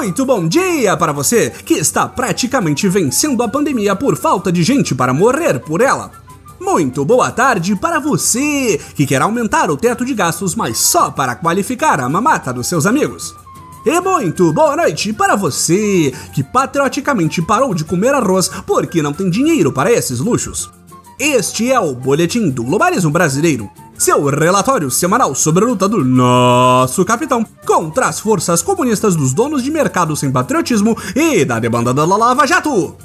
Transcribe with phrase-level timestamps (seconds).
[0.00, 4.94] Muito bom dia para você que está praticamente vencendo a pandemia por falta de gente
[4.94, 6.10] para morrer por ela.
[6.58, 11.34] Muito boa tarde para você que quer aumentar o teto de gastos, mas só para
[11.34, 13.36] qualificar a mamata dos seus amigos.
[13.84, 19.28] E muito boa noite para você que patrioticamente parou de comer arroz porque não tem
[19.28, 20.70] dinheiro para esses luxos.
[21.18, 27.04] Este é o Boletim do Globalismo Brasileiro, seu relatório semanal sobre a luta do nosso
[27.04, 32.06] capitão contra as forças comunistas dos donos de mercado sem patriotismo e da demanda da
[32.06, 32.96] Lava Jato.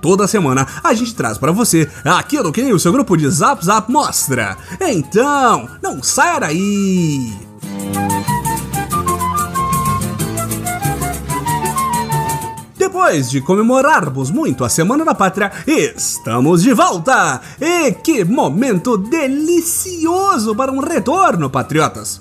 [0.00, 3.92] Toda semana a gente traz para você aquilo que o seu grupo de Zap Zap
[3.92, 4.56] mostra.
[4.80, 7.49] Então, não saia daí!
[13.00, 17.40] Depois de comemorarmos muito a Semana da Pátria, estamos de volta!
[17.58, 22.20] E que momento delicioso para um retorno, patriotas!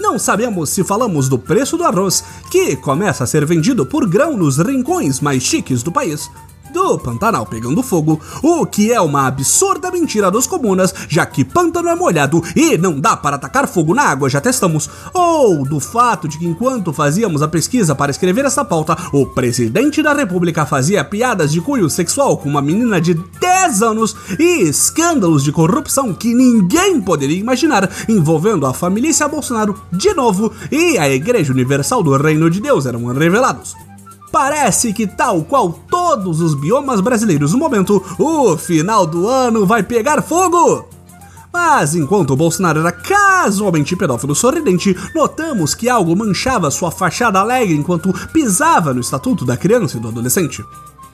[0.00, 4.36] Não sabemos se falamos do preço do arroz, que começa a ser vendido por grão
[4.36, 6.28] nos rincões mais chiques do país,
[6.76, 11.88] do Pantanal pegando fogo, o que é uma absurda mentira dos comunas, já que pântano
[11.88, 16.28] é molhado e não dá para atacar fogo na água, já testamos, ou do fato
[16.28, 21.02] de que enquanto fazíamos a pesquisa para escrever essa pauta, o presidente da república fazia
[21.02, 26.34] piadas de cunho sexual com uma menina de 10 anos e escândalos de corrupção que
[26.34, 32.50] ninguém poderia imaginar envolvendo a família Bolsonaro de novo e a Igreja Universal do Reino
[32.50, 33.74] de Deus eram revelados.
[34.38, 39.82] Parece que, tal qual todos os biomas brasileiros no momento, o final do ano vai
[39.82, 40.86] pegar fogo!
[41.50, 47.74] Mas enquanto o Bolsonaro era casualmente pedófilo sorridente, notamos que algo manchava sua fachada alegre
[47.74, 50.62] enquanto pisava no estatuto da criança e do adolescente.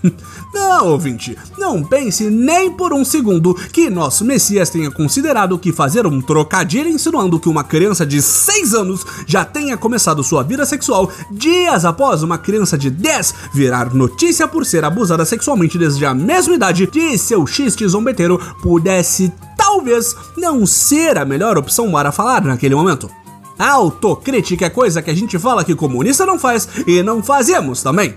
[0.52, 6.06] Não, ouvinte, não pense nem por um segundo que nosso Messias tenha considerado que fazer
[6.06, 11.10] um trocadilho insinuando que uma criança de 6 anos já tenha começado sua vida sexual
[11.30, 16.54] dias após uma criança de 10 virar notícia por ser abusada sexualmente desde a mesma
[16.54, 22.74] idade de seu xiste zombeteiro pudesse talvez não ser a melhor opção para falar naquele
[22.74, 23.10] momento.
[23.58, 28.14] Autocrítica é coisa que a gente fala que comunista não faz e não fazemos também.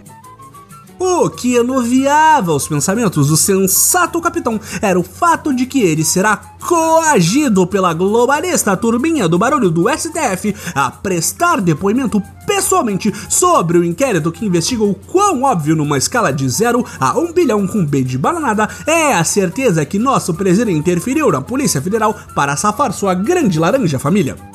[0.97, 6.37] O que anuviava os pensamentos do sensato capitão era o fato de que ele será
[6.37, 14.31] coagido pela globalista turbinha do barulho do STF a prestar depoimento pessoalmente sobre o inquérito
[14.31, 18.17] que investiga o quão óbvio numa escala de 0 a 1 bilhão com B de
[18.17, 23.59] bananada é a certeza que nosso presidente interferiu na Polícia Federal para safar sua grande
[23.59, 24.54] laranja família.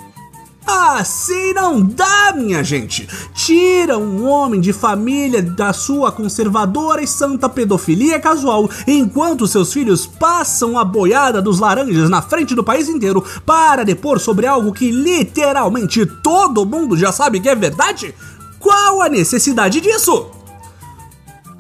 [0.71, 3.09] Assim não dá, minha gente!
[3.35, 10.07] Tira um homem de família da sua conservadora e santa pedofilia casual enquanto seus filhos
[10.07, 14.91] passam a boiada dos laranjas na frente do país inteiro para depor sobre algo que
[14.91, 18.15] literalmente todo mundo já sabe que é verdade?
[18.61, 20.40] Qual a necessidade disso?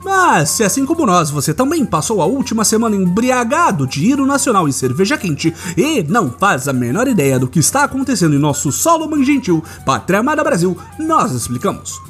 [0.04, 4.68] Mas, se assim como nós, você também passou a última semana embriagado de hino nacional
[4.68, 8.72] e cerveja quente e não faz a menor ideia do que está acontecendo em nosso
[8.72, 12.09] solo mangentil, Pátria Amada Brasil, nós explicamos.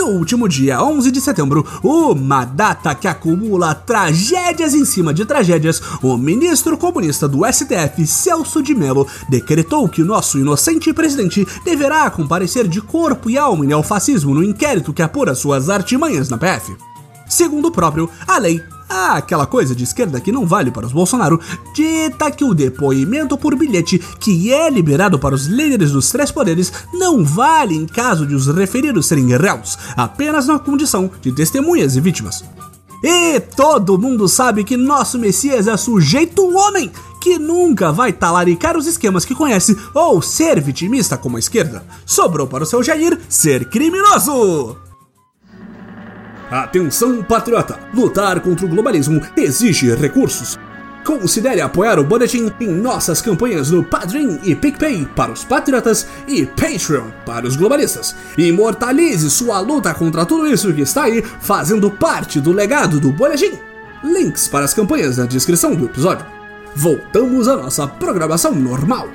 [0.00, 5.82] No último dia 11 de setembro, uma data que acumula tragédias em cima de tragédias,
[6.02, 12.10] o ministro comunista do STF, Celso de Mello, decretou que o nosso inocente presidente deverá
[12.10, 16.74] comparecer de corpo e alma em neofascismo no inquérito que apura suas artimanhas na PF.
[17.28, 18.58] Segundo o próprio, a lei
[18.90, 21.40] ah, aquela coisa de esquerda que não vale para os Bolsonaro,
[21.72, 26.72] dita que o depoimento por bilhete que é liberado para os líderes dos três poderes
[26.92, 32.00] não vale em caso de os referidos serem réus, apenas na condição de testemunhas e
[32.00, 32.44] vítimas.
[33.02, 36.90] E todo mundo sabe que nosso Messias é sujeito homem,
[37.20, 41.82] que nunca vai talaricar os esquemas que conhece ou ser vitimista como a esquerda.
[42.04, 44.89] Sobrou para o seu Jair ser criminoso!
[46.50, 47.78] Atenção, patriota!
[47.94, 50.58] Lutar contra o globalismo exige recursos.
[51.04, 56.44] Considere apoiar o Boletim em nossas campanhas no Padrim e PicPay para os patriotas e
[56.44, 58.16] Patreon para os globalistas.
[58.36, 63.52] Imortalize sua luta contra tudo isso que está aí fazendo parte do legado do Boletim.
[64.02, 66.26] Links para as campanhas na descrição do episódio.
[66.74, 69.08] Voltamos à nossa programação normal.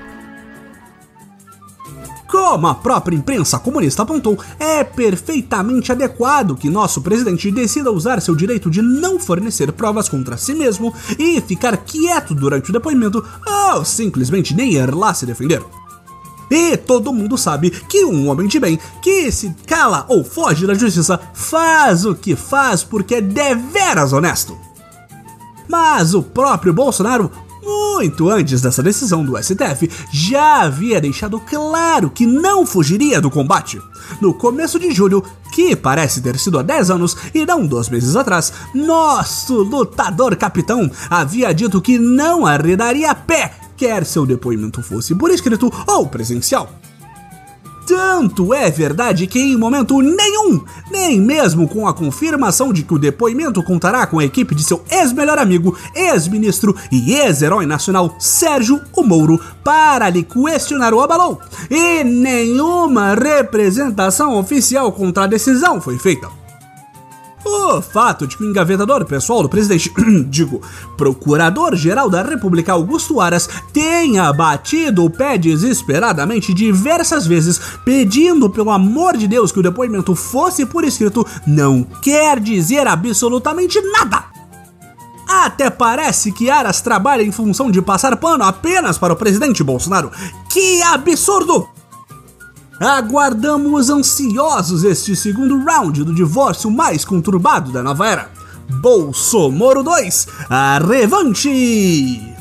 [2.27, 8.35] Como a própria imprensa comunista apontou, é perfeitamente adequado que nosso presidente decida usar seu
[8.35, 13.85] direito de não fornecer provas contra si mesmo e ficar quieto durante o depoimento ou
[13.85, 15.63] simplesmente nem ir lá se defender.
[16.49, 20.73] E todo mundo sabe que um homem de bem que se cala ou foge da
[20.73, 24.57] justiça faz o que faz porque é deveras honesto.
[25.67, 27.31] Mas o próprio Bolsonaro
[27.65, 33.81] muito antes dessa decisão do STF, já havia deixado claro que não fugiria do combate.
[34.21, 38.15] No começo de julho, que parece ter sido há 10 anos e não dois meses
[38.15, 45.31] atrás, nosso lutador capitão havia dito que não arredaria pé, quer seu depoimento fosse por
[45.31, 46.69] escrito ou presencial.
[47.85, 52.99] Tanto é verdade que em momento nenhum, nem mesmo com a confirmação de que o
[52.99, 59.03] depoimento contará com a equipe de seu ex-melhor amigo, ex-ministro e ex-herói nacional Sérgio o
[59.03, 61.39] Mouro para lhe questionar o abalou,
[61.69, 66.44] e nenhuma representação oficial contra a decisão foi feita.
[67.67, 69.91] O fato de que o engavetador pessoal do presidente,
[70.29, 70.61] digo,
[70.95, 79.17] procurador-geral da República Augusto Aras, tenha batido o pé desesperadamente diversas vezes, pedindo pelo amor
[79.17, 84.25] de Deus que o depoimento fosse por escrito, não quer dizer absolutamente nada.
[85.27, 90.11] Até parece que Aras trabalha em função de passar pano apenas para o presidente Bolsonaro.
[90.49, 91.74] Que absurdo!
[92.79, 98.29] Aguardamos ansiosos este segundo round do divórcio mais conturbado da nova era.
[98.81, 102.34] Bolsomoro 2, a revanche!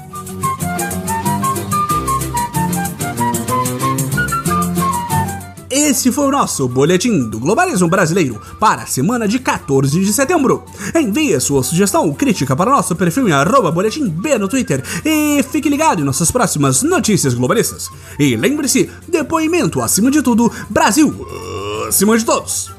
[5.87, 10.65] Esse foi o nosso Boletim do Globalismo Brasileiro para a semana de 14 de setembro.
[10.95, 14.83] Envie sua sugestão ou crítica para o nosso perfil em arroba boletim B no Twitter
[15.05, 17.91] e fique ligado em nossas próximas notícias globalistas.
[18.19, 21.15] E lembre-se, depoimento acima de tudo, Brasil
[21.87, 22.73] acima de todos.